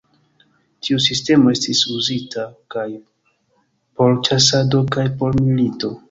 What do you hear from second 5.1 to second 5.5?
por